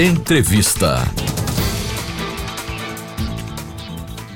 [0.00, 1.02] Entrevista.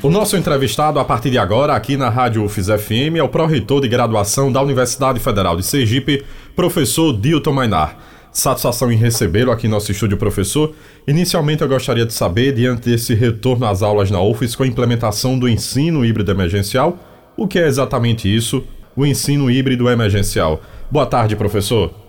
[0.03, 3.81] O nosso entrevistado a partir de agora aqui na Rádio UFES FM é o pró-reitor
[3.81, 6.25] de graduação da Universidade Federal de Sergipe,
[6.57, 7.97] professor Dilton Mainar.
[8.33, 10.75] Satisfação em recebê-lo aqui em nosso estúdio, professor.
[11.07, 15.39] Inicialmente eu gostaria de saber, diante desse retorno às aulas na UFES com a implementação
[15.39, 16.99] do ensino híbrido emergencial,
[17.37, 18.65] o que é exatamente isso,
[18.97, 20.61] o ensino híbrido emergencial?
[20.91, 22.02] Boa tarde, professor.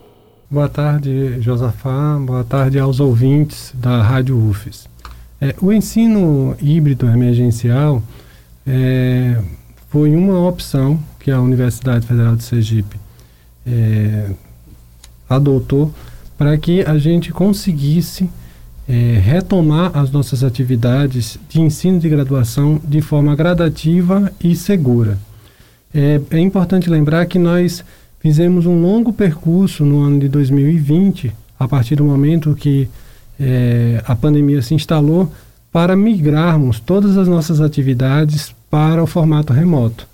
[0.50, 2.20] Boa tarde, Josafá.
[2.20, 4.88] Boa tarde aos ouvintes da Rádio UFES.
[5.41, 8.04] É, o ensino híbrido emergencial
[8.68, 9.41] é,
[9.90, 12.98] foi uma opção que a Universidade Federal de Sergipe
[13.66, 14.30] é,
[15.27, 15.94] adotou
[16.38, 18.30] para que a gente conseguisse
[18.88, 25.18] é, retomar as nossas atividades de ensino de graduação de forma gradativa e segura.
[25.94, 27.84] É, é importante lembrar que nós
[28.23, 32.88] fizemos um longo percurso no ano de 2020, a partir do momento que
[33.38, 35.29] é, a pandemia se instalou
[35.70, 40.07] para migrarmos todas as nossas atividades para o formato remoto.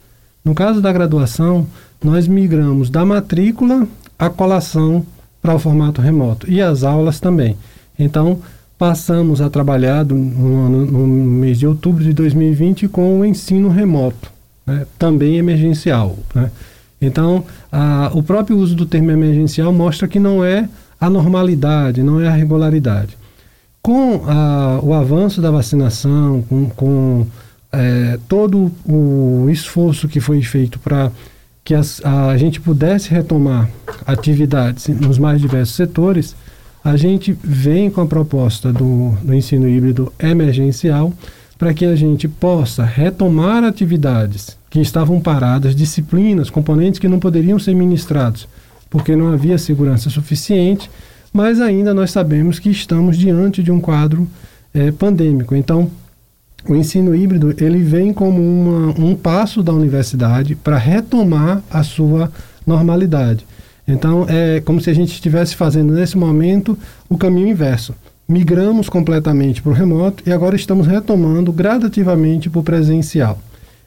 [0.43, 1.67] No caso da graduação,
[2.03, 3.87] nós migramos da matrícula
[4.17, 5.05] à colação
[5.39, 7.55] para o formato remoto e as aulas também.
[7.97, 8.39] Então,
[8.75, 10.15] passamos a trabalhar no,
[10.67, 14.31] no mês de outubro de 2020 com o ensino remoto,
[14.65, 16.17] né, também emergencial.
[16.33, 16.49] Né.
[17.01, 20.67] Então, a, o próprio uso do termo emergencial mostra que não é
[20.99, 23.17] a normalidade, não é a regularidade.
[23.81, 27.27] Com a, o avanço da vacinação, com, com
[27.71, 31.11] é, todo o esforço que foi feito para
[31.63, 33.69] que as, a gente pudesse retomar
[34.05, 36.35] atividades nos mais diversos setores,
[36.83, 41.13] a gente vem com a proposta do, do ensino híbrido emergencial
[41.57, 47.57] para que a gente possa retomar atividades que estavam paradas, disciplinas, componentes que não poderiam
[47.57, 48.47] ser ministrados,
[48.89, 50.89] porque não havia segurança suficiente,
[51.33, 54.27] mas ainda nós sabemos que estamos diante de um quadro
[54.73, 55.55] é, pandêmico.
[55.55, 55.89] Então,
[56.67, 62.31] o ensino híbrido ele vem como uma, um passo da universidade para retomar a sua
[62.65, 63.45] normalidade.
[63.87, 66.77] Então, é como se a gente estivesse fazendo nesse momento
[67.07, 67.95] o caminho inverso.
[68.27, 73.39] Migramos completamente para o remoto e agora estamos retomando gradativamente para o presencial.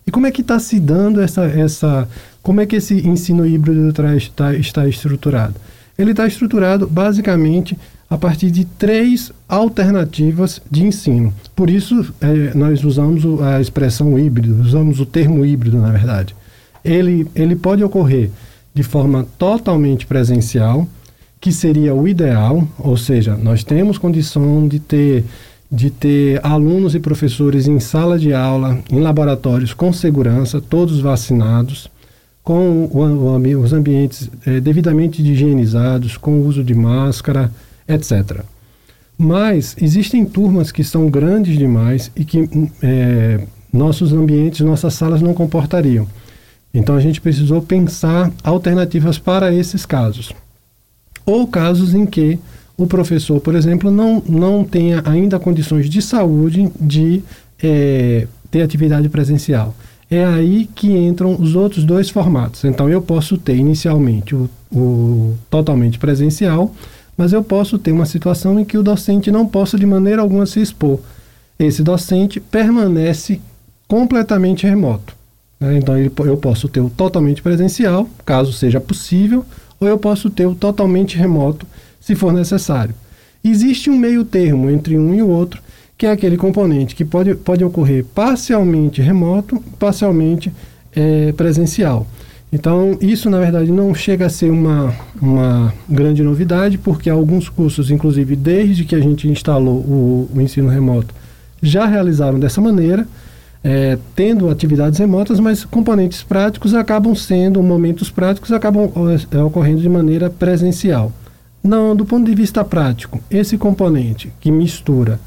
[0.06, 2.08] E como é que está se dando essa, essa.
[2.42, 5.54] Como é que esse ensino híbrido está, está estruturado?
[5.96, 7.78] Ele está estruturado basicamente
[8.10, 11.32] a partir de três alternativas de ensino.
[11.56, 16.34] Por isso, é, nós usamos a expressão híbrido, usamos o termo híbrido, na verdade.
[16.84, 18.30] Ele, ele pode ocorrer
[18.74, 20.86] de forma totalmente presencial,
[21.40, 25.24] que seria o ideal, ou seja, nós temos condição de ter
[25.72, 31.90] de ter alunos e professores em sala de aula, em laboratórios com segurança, todos vacinados,
[32.44, 37.50] com o, os ambientes é, devidamente higienizados, com o uso de máscara,
[37.88, 38.42] etc.
[39.16, 42.48] Mas existem turmas que são grandes demais e que
[42.82, 46.06] é, nossos ambientes, nossas salas não comportariam.
[46.74, 50.32] Então a gente precisou pensar alternativas para esses casos.
[51.24, 52.38] Ou casos em que
[52.82, 57.22] o professor, por exemplo, não, não tenha ainda condições de saúde de
[57.62, 59.74] é, ter atividade presencial.
[60.10, 62.64] É aí que entram os outros dois formatos.
[62.64, 66.74] Então, eu posso ter inicialmente o, o totalmente presencial,
[67.16, 70.44] mas eu posso ter uma situação em que o docente não possa de maneira alguma
[70.44, 70.98] se expor.
[71.58, 73.40] Esse docente permanece
[73.86, 75.14] completamente remoto.
[75.60, 75.78] Né?
[75.78, 79.44] Então, ele, eu posso ter o totalmente presencial, caso seja possível,
[79.78, 81.66] ou eu posso ter o totalmente remoto,
[82.02, 82.94] se for necessário.
[83.42, 85.62] Existe um meio termo entre um e o outro,
[85.96, 90.52] que é aquele componente que pode, pode ocorrer parcialmente remoto, parcialmente
[90.94, 92.06] é, presencial.
[92.52, 97.90] Então, isso na verdade não chega a ser uma, uma grande novidade, porque alguns cursos,
[97.90, 101.14] inclusive desde que a gente instalou o, o ensino remoto,
[101.62, 103.06] já realizaram dessa maneira,
[103.64, 108.90] é, tendo atividades remotas, mas componentes práticos acabam sendo, momentos práticos acabam
[109.30, 111.12] é, ocorrendo de maneira presencial.
[111.62, 115.20] Não, do ponto de vista prático, esse componente que mistura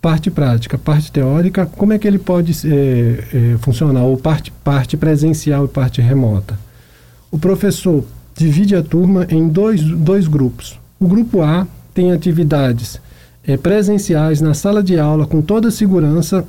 [0.00, 4.96] parte prática, parte teórica, como é que ele pode é, é, funcionar, ou parte, parte
[4.96, 6.58] presencial e parte remota?
[7.30, 8.04] O professor
[8.36, 10.78] divide a turma em dois, dois grupos.
[11.00, 13.00] O grupo A tem atividades
[13.46, 16.44] é, presenciais na sala de aula com toda a segurança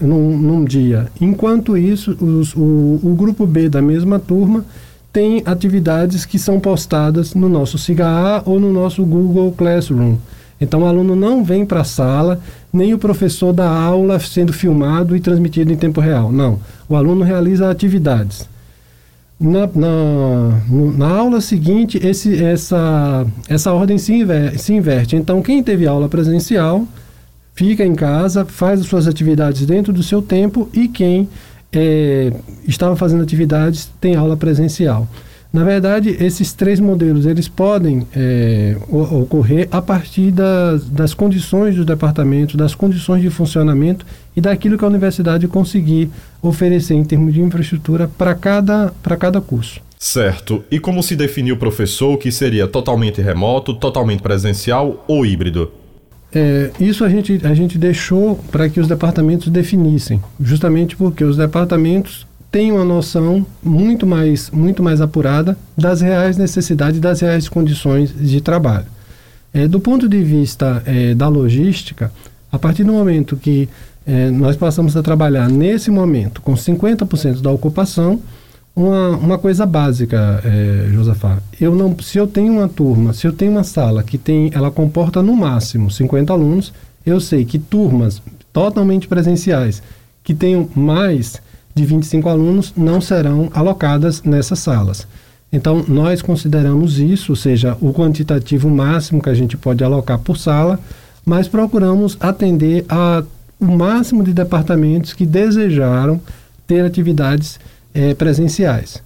[0.00, 1.06] num, num, dia.
[1.20, 4.64] Enquanto isso, os, o, o grupo B da mesma turma
[5.14, 10.16] tem atividades que são postadas no nosso SIGA ou no nosso Google Classroom.
[10.60, 12.40] Então o aluno não vem para a sala,
[12.72, 16.32] nem o professor da aula sendo filmado e transmitido em tempo real.
[16.32, 16.58] Não.
[16.88, 18.48] O aluno realiza atividades.
[19.38, 20.60] Na, na,
[20.96, 25.14] na aula seguinte, esse, essa, essa ordem se, inver, se inverte.
[25.14, 26.88] Então, quem teve aula presencial
[27.54, 31.28] fica em casa, faz as suas atividades dentro do seu tempo e quem
[31.74, 32.32] é,
[32.66, 35.08] estava fazendo atividades tem aula presencial.
[35.54, 41.84] Na verdade, esses três modelos eles podem é, ocorrer a partir das, das condições do
[41.84, 44.04] departamento, das condições de funcionamento
[44.34, 46.10] e daquilo que a universidade conseguir
[46.42, 49.80] oferecer em termos de infraestrutura para cada, cada curso.
[49.96, 50.64] Certo.
[50.68, 55.70] E como se definiu o professor que seria totalmente remoto, totalmente presencial ou híbrido?
[56.34, 61.36] É, isso a gente, a gente deixou para que os departamentos definissem, justamente porque os
[61.36, 68.12] departamentos têm uma noção muito mais, muito mais apurada das reais necessidades, das reais condições
[68.16, 68.86] de trabalho.
[69.52, 72.12] É, do ponto de vista é, da logística,
[72.50, 73.68] a partir do momento que
[74.06, 78.20] é, nós passamos a trabalhar nesse momento com 50% da ocupação,
[78.74, 81.38] uma, uma coisa básica, é, Josafá.
[81.60, 84.70] Eu não, se eu tenho uma turma, se eu tenho uma sala que tem, ela
[84.70, 86.72] comporta no máximo 50 alunos,
[87.06, 88.20] eu sei que turmas
[88.52, 89.82] totalmente presenciais
[90.22, 91.40] que tenham mais
[91.74, 95.06] de 25 alunos não serão alocadas nessas salas.
[95.52, 100.36] Então, nós consideramos isso, ou seja, o quantitativo máximo que a gente pode alocar por
[100.36, 100.80] sala,
[101.24, 103.22] mas procuramos atender a
[103.60, 106.20] o máximo de departamentos que desejaram
[106.66, 107.58] ter atividades
[107.94, 109.02] é, presenciais.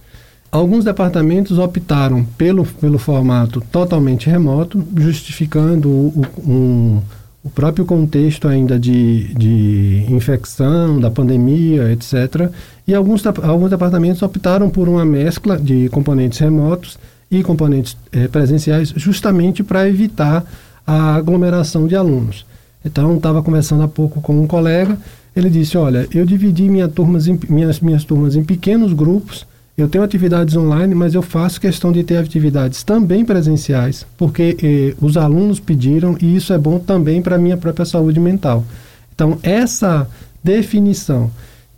[0.51, 7.01] Alguns departamentos optaram pelo, pelo formato totalmente remoto, justificando o, um,
[7.43, 12.49] o próprio contexto ainda de, de infecção, da pandemia, etc.
[12.87, 16.97] E alguns, alguns departamentos optaram por uma mescla de componentes remotos
[17.29, 20.43] e componentes é, presenciais, justamente para evitar
[20.85, 22.43] a aglomeração de alunos.
[22.83, 24.97] Então, estava conversando há pouco com um colega
[25.35, 29.45] ele disse: Olha, eu dividi minha turmas em, minhas, minhas turmas em pequenos grupos.
[29.77, 34.95] Eu tenho atividades online, mas eu faço questão de ter atividades também presenciais, porque eh,
[35.01, 38.65] os alunos pediram e isso é bom também para a minha própria saúde mental.
[39.15, 40.05] Então, essa
[40.43, 41.31] definição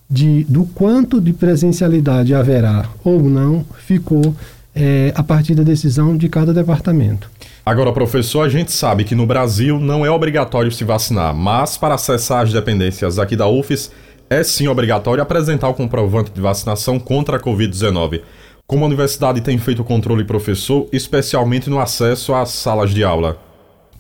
[0.09, 4.36] de, do quanto de presencialidade haverá ou não ficou
[4.75, 7.29] eh, a partir da decisão de cada departamento.
[7.65, 11.95] Agora, professor, a gente sabe que no Brasil não é obrigatório se vacinar, mas para
[11.95, 13.91] acessar as dependências aqui da UFES,
[14.29, 18.21] é sim obrigatório apresentar o comprovante de vacinação contra a Covid-19.
[18.65, 23.38] Como a universidade tem feito o controle, professor, especialmente no acesso às salas de aula?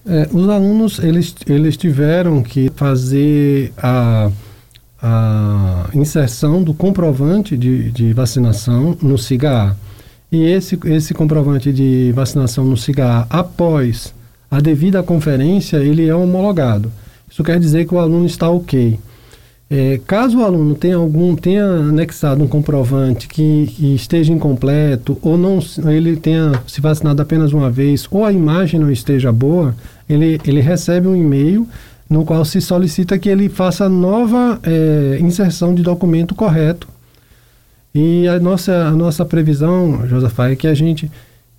[0.07, 4.31] É, os alunos eles, eles tiveram que fazer a,
[5.03, 9.75] a inserção do comprovante de, de vacinação no SIGA
[10.31, 14.13] e esse, esse comprovante de vacinação no CIGA após
[14.49, 16.91] a devida conferência, ele é homologado.
[17.29, 18.99] Isso quer dizer que o aluno está ok.
[19.69, 25.37] É, caso o aluno tenha algum tenha anexado um comprovante que, que, esteja incompleto ou
[25.37, 29.73] não ele tenha se vacinado apenas uma vez ou a imagem não esteja boa,
[30.09, 31.65] ele, ele recebe um e-mail
[32.09, 36.85] no qual se solicita que ele faça nova é, inserção de documento correto
[37.93, 41.11] e a nossa, a nossa previsão, Josafá, é que a gente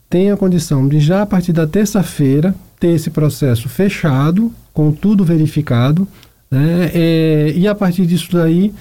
[0.08, 6.08] tenha condição de já a partir da terça-feira ter esse processo fechado, com tudo verificado,
[6.50, 6.90] né?
[6.94, 8.72] É, e a partir disso daí,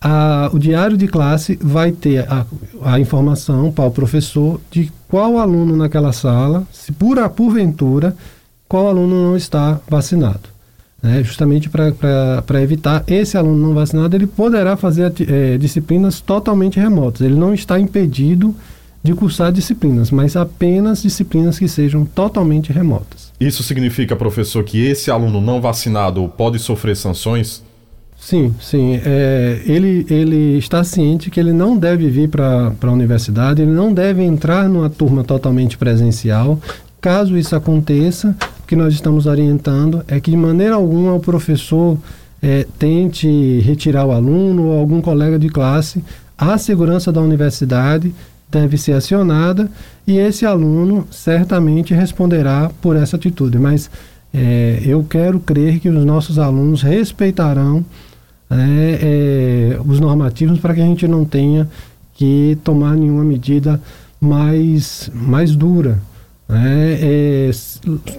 [0.00, 2.46] a, o diário de classe vai ter a,
[2.82, 8.16] a informação para o professor de qual aluno naquela sala, se por porventura,
[8.68, 10.53] qual aluno não está vacinado
[11.04, 17.20] né, justamente para evitar esse aluno não vacinado, ele poderá fazer é, disciplinas totalmente remotas.
[17.20, 18.56] Ele não está impedido
[19.02, 23.30] de cursar disciplinas, mas apenas disciplinas que sejam totalmente remotas.
[23.38, 27.62] Isso significa, professor, que esse aluno não vacinado pode sofrer sanções?
[28.18, 28.98] Sim, sim.
[29.04, 33.92] É, ele, ele está ciente que ele não deve vir para a universidade, ele não
[33.92, 36.58] deve entrar numa turma totalmente presencial.
[36.98, 38.34] Caso isso aconteça,
[38.74, 41.96] que nós estamos orientando é que de maneira alguma o professor
[42.42, 46.02] é, tente retirar o aluno ou algum colega de classe.
[46.36, 48.12] A segurança da universidade
[48.50, 49.70] deve ser acionada
[50.04, 53.60] e esse aluno certamente responderá por essa atitude.
[53.60, 53.88] Mas
[54.34, 57.84] é, eu quero crer que os nossos alunos respeitarão
[58.50, 61.68] é, é, os normativos para que a gente não tenha
[62.12, 63.80] que tomar nenhuma medida
[64.20, 66.00] mais, mais dura
[66.48, 66.98] né?
[67.00, 67.50] É,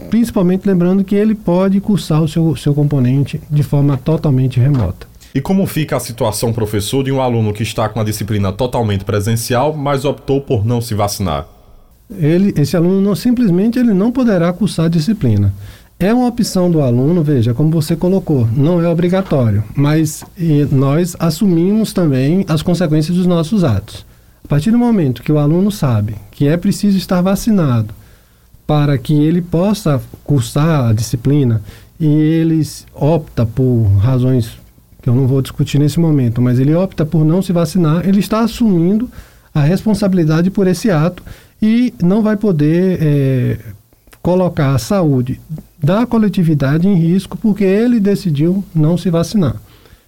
[0.09, 5.07] principalmente lembrando que ele pode cursar o seu, seu componente de forma totalmente remota.
[5.33, 9.03] E como fica a situação, professor, de um aluno que está com a disciplina totalmente
[9.03, 11.45] presencial, mas optou por não se vacinar?
[12.09, 15.53] Ele, esse aluno não, simplesmente ele não poderá cursar a disciplina.
[15.99, 20.23] É uma opção do aluno, veja, como você colocou, não é obrigatório, mas
[20.71, 24.05] nós assumimos também as consequências dos nossos atos.
[24.43, 27.93] A partir do momento que o aluno sabe que é preciso estar vacinado
[28.65, 31.61] para que ele possa cursar a disciplina
[31.99, 32.61] e ele
[32.93, 34.57] opta por razões
[35.01, 38.19] que eu não vou discutir nesse momento, mas ele opta por não se vacinar, ele
[38.19, 39.09] está assumindo
[39.53, 41.23] a responsabilidade por esse ato
[41.61, 43.57] e não vai poder é,
[44.21, 45.39] colocar a saúde
[45.81, 49.55] da coletividade em risco porque ele decidiu não se vacinar.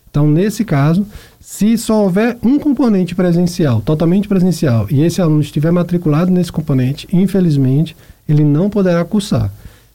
[0.10, 1.06] Então, nesse caso,
[1.40, 7.08] se só houver um componente presencial, totalmente presencial, e esse aluno estiver matriculado nesse componente,
[7.14, 7.96] infelizmente,
[8.28, 9.52] ele não poderá cursar.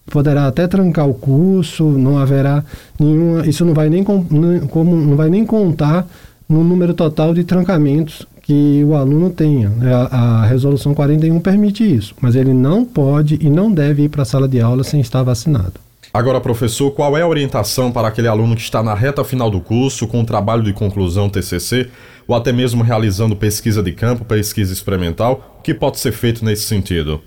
[0.06, 2.64] Poderá até trancar o curso, não haverá
[2.98, 3.46] nenhuma.
[3.46, 4.24] Isso não vai nem, com,
[4.68, 6.06] como, não vai nem contar
[6.48, 9.72] no número total de trancamentos que o aluno tenha.
[10.10, 14.22] A, a, resolução 41 permite isso, mas ele não pode e não deve ir para
[14.22, 15.74] a sala de aula sem estar vacinado.
[16.12, 19.60] Agora, professor, qual é a orientação para aquele aluno que está na reta final do
[19.60, 21.88] curso, com o trabalho de conclusão TCC,
[22.28, 25.56] ou até mesmo realizando pesquisa de campo, pesquisa experimental?
[25.58, 27.18] O que pode ser feito nesse sentido?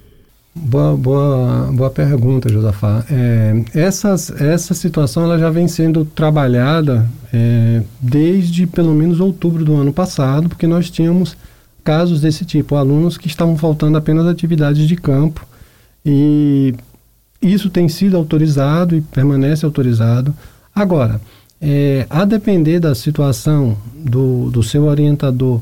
[0.57, 3.05] Boa, boa, boa pergunta, Josafá.
[3.11, 9.75] É, essas, essa situação ela já vem sendo trabalhada é, desde pelo menos outubro do
[9.75, 11.35] ano passado, porque nós tínhamos
[11.83, 15.45] casos desse tipo, alunos que estavam faltando apenas atividades de campo
[16.05, 16.73] e
[17.41, 20.33] isso tem sido autorizado e permanece autorizado.
[20.73, 21.19] Agora,
[21.61, 25.59] é, a depender da situação do, do seu orientador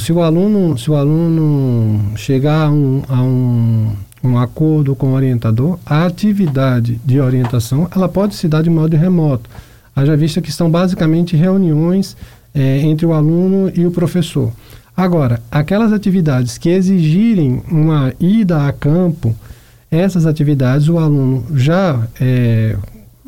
[0.00, 3.92] se o aluno, se o aluno chegar a um, a um,
[4.22, 8.96] um acordo com o orientador, a atividade de orientação ela pode se dar de modo
[8.96, 9.48] remoto.
[9.94, 12.16] Haja vista que são basicamente reuniões
[12.52, 14.52] é, entre o aluno e o professor.
[14.96, 19.34] Agora, aquelas atividades que exigirem uma ida a campo,
[19.90, 22.76] essas atividades o aluno já é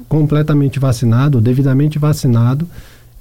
[0.08, 2.68] completamente vacinado, devidamente vacinado,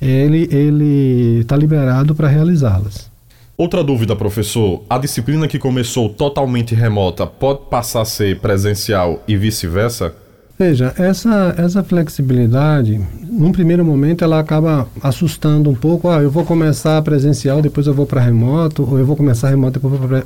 [0.02, 3.10] ele ele está liberado para realizá-las.
[3.58, 9.38] Outra dúvida, professor: a disciplina que começou totalmente remota pode passar a ser presencial e
[9.38, 10.14] vice-versa?
[10.58, 16.10] Veja, essa, essa flexibilidade, num primeiro momento, ela acaba assustando um pouco.
[16.10, 19.80] Ah, eu vou começar presencial, depois eu vou para remoto, ou eu vou começar remoto,
[19.80, 20.24] depois vou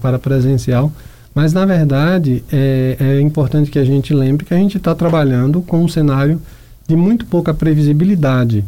[0.00, 0.92] para presencial.
[1.34, 5.60] Mas, na verdade, é, é importante que a gente lembre que a gente está trabalhando
[5.60, 6.40] com um cenário
[6.86, 8.64] de muito pouca previsibilidade.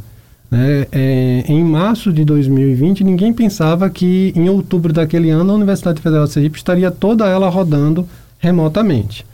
[0.50, 0.86] Né?
[0.92, 6.26] É, em março de 2020, ninguém pensava que em outubro daquele ano a Universidade Federal
[6.26, 8.06] de Sergipe estaria toda ela rodando
[8.38, 9.24] remotamente.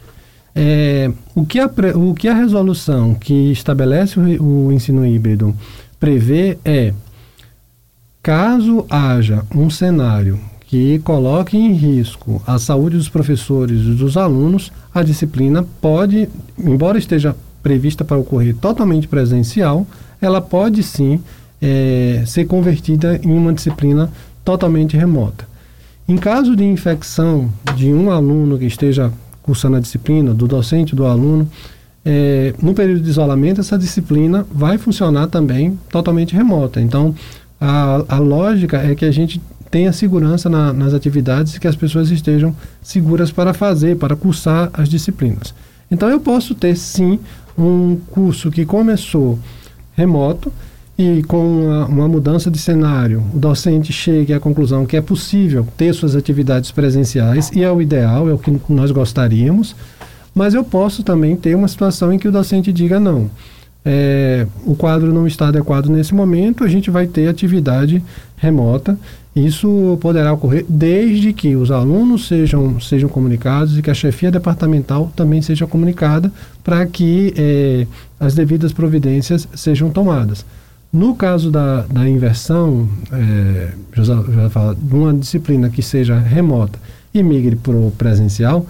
[0.55, 5.55] É, o, que a, o que a resolução que estabelece o, o ensino híbrido
[5.99, 6.93] prevê é,
[8.23, 10.39] caso haja um cenário
[10.73, 16.29] que coloque em risco a saúde dos professores e dos alunos, a disciplina pode,
[16.59, 19.87] embora esteja prevista para ocorrer totalmente presencial,
[20.21, 21.21] ela pode sim
[21.61, 24.11] é, ser convertida em uma disciplina
[24.45, 25.47] totalmente remota.
[26.09, 31.07] Em caso de infecção de um aluno que esteja cursando a disciplina, do docente, do
[31.07, 31.49] aluno,
[32.05, 36.81] é, no período de isolamento, essa disciplina vai funcionar também totalmente remota.
[36.81, 37.15] Então,
[37.61, 39.41] a, a lógica é que a gente
[39.71, 44.69] tenha segurança na, nas atividades e que as pessoas estejam seguras para fazer, para cursar
[44.73, 45.55] as disciplinas.
[45.91, 47.21] Então, eu posso ter sim
[47.57, 49.39] um curso que começou
[49.95, 50.53] remoto
[50.99, 55.67] e com uma, uma, mudança de cenário, o docente chegue à conclusão que é possível
[55.77, 59.75] ter suas atividades presenciais e é o ideal, é o que nós gostaríamos,
[60.35, 63.31] mas eu posso também ter uma situação em que o docente diga não.
[63.85, 68.03] É, o quadro não está adequado nesse momento, a gente vai ter atividade
[68.37, 68.99] remota.
[69.35, 75.11] Isso poderá ocorrer desde que os alunos sejam, sejam comunicados e que a chefia departamental
[75.17, 76.31] também seja comunicada
[76.63, 77.87] para que é,
[78.21, 80.45] as devidas providências sejam tomadas.
[80.93, 86.79] No caso da, da inversão, é, já, já fala, de uma disciplina que seja remota
[87.15, 88.67] e migre para o presencial,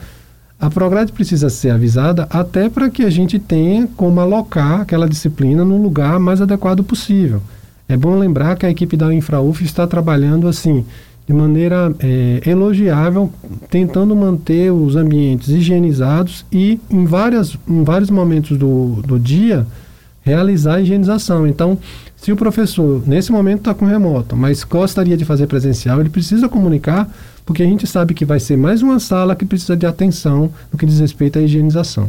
[0.63, 5.65] a Prograde precisa ser avisada até para que a gente tenha como alocar aquela disciplina
[5.65, 7.43] no lugar mais adequado possível.
[7.89, 10.85] É bom lembrar que a equipe da InfraUF está trabalhando assim,
[11.27, 13.29] de maneira é, elogiável,
[13.69, 19.67] tentando manter os ambientes higienizados e em, várias, em vários momentos do, do dia
[20.25, 21.45] realizar a higienização.
[21.45, 21.77] Então,
[22.23, 26.49] se o professor, nesse momento, está com remoto, mas gostaria de fazer presencial, ele precisa
[26.49, 27.13] comunicar,
[27.45, 30.79] porque a gente sabe que vai ser mais uma sala que precisa de atenção no
[30.79, 32.09] que diz respeito à higienização.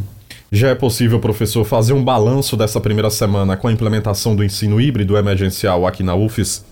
[0.52, 4.80] Já é possível, professor, fazer um balanço dessa primeira semana com a implementação do ensino
[4.80, 6.64] híbrido emergencial aqui na UFES?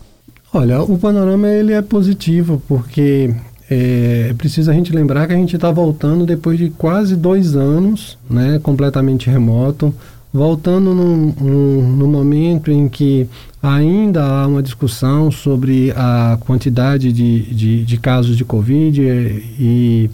[0.54, 3.34] Olha, o panorama ele é positivo, porque
[3.68, 8.16] é preciso a gente lembrar que a gente está voltando depois de quase dois anos,
[8.30, 9.92] né, completamente remoto,
[10.32, 13.28] voltando no, no, no, momento em que
[13.62, 20.10] ainda há uma discussão sobre a quantidade de, de, de casos de Covid e,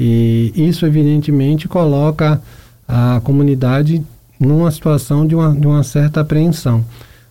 [0.00, 2.42] e, isso evidentemente coloca
[2.88, 4.02] a comunidade
[4.38, 6.84] numa situação de uma, de uma certa apreensão.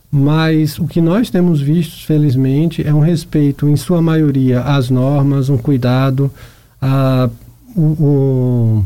[0.10, 5.50] Mas o que nós temos visto, felizmente, é um respeito, em sua maioria, às normas,
[5.50, 6.31] um cuidado,
[6.81, 7.29] a,
[7.75, 8.86] o, o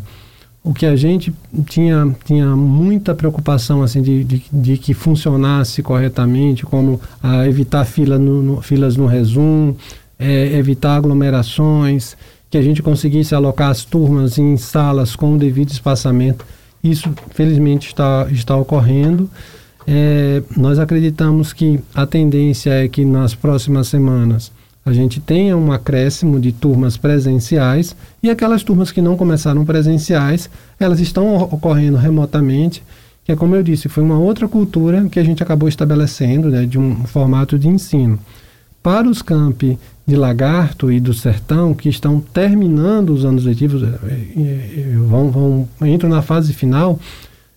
[0.63, 1.33] o que a gente
[1.65, 8.19] tinha, tinha muita preocupação assim de, de, de que funcionasse corretamente, como a evitar fila
[8.19, 9.75] no, no, filas no resumo,
[10.17, 12.17] é, evitar aglomerações,
[12.49, 16.45] que a gente conseguisse alocar as turmas em salas com o devido espaçamento.
[16.83, 19.29] Isso, felizmente, está, está ocorrendo.
[19.87, 24.51] É, nós acreditamos que a tendência é que nas próximas semanas
[24.89, 30.49] a gente tenha um acréscimo de turmas presenciais e aquelas turmas que não começaram presenciais,
[30.79, 32.83] elas estão ocorrendo remotamente,
[33.23, 36.65] que é como eu disse, foi uma outra cultura que a gente acabou estabelecendo, né,
[36.65, 38.19] de um formato de ensino.
[38.81, 39.77] Para os campi
[40.07, 45.29] de Lagarto e do Sertão, que estão terminando os anos letivos, é, é, é, vão,
[45.29, 46.99] vão, entram na fase final,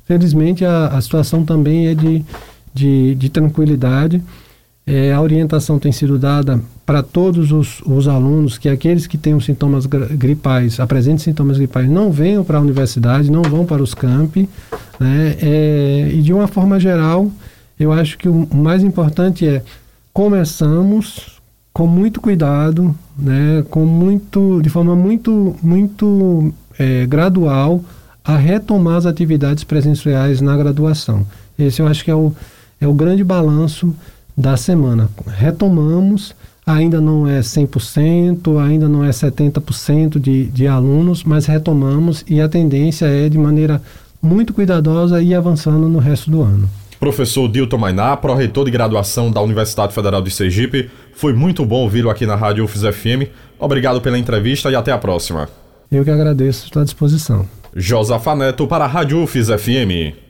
[0.04, 2.22] felizmente a, a situação também é de,
[2.74, 4.22] de, de tranquilidade.
[4.84, 9.38] É, a orientação tem sido dada para todos os, os, alunos que aqueles que têm
[9.38, 14.48] sintomas gripais, apresentem sintomas gripais, não venham para a universidade, não vão para os campi.
[14.98, 15.36] Né?
[15.40, 17.30] É, e de uma forma geral,
[17.78, 19.62] eu acho que o mais importante é
[20.12, 21.40] começamos
[21.72, 23.64] com muito cuidado, né?
[23.70, 27.80] com muito, de forma muito, muito é, gradual
[28.24, 31.24] a retomar as atividades presenciais na graduação.
[31.56, 32.32] Esse eu acho que é o,
[32.80, 33.94] é o grande balanço
[34.36, 35.08] da semana.
[35.26, 36.34] Retomamos,
[36.66, 42.48] ainda não é 100%, ainda não é 70% de, de alunos, mas retomamos e a
[42.48, 43.82] tendência é de maneira
[44.22, 46.68] muito cuidadosa e avançando no resto do ano.
[47.00, 52.08] Professor Dilton Mainá, pró-reitor de graduação da Universidade Federal de Sergipe, foi muito bom ouvi-lo
[52.08, 53.28] aqui na Rádio UFES FM.
[53.58, 55.48] Obrigado pela entrevista e até a próxima.
[55.90, 57.44] Eu que agradeço, estou à disposição.
[57.74, 60.21] Josafa Neto para a Rádio UFES FM.